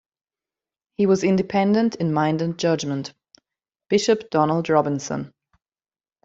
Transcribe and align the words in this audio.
He 0.97 1.05
was 1.05 1.23
independent 1.23 1.93
in 1.93 2.11
mind 2.11 2.41
and 2.41 2.57
judgement.- 2.57 3.13
Bishop 3.91 4.31
Donald 4.31 4.67
Robinson. 4.67 5.31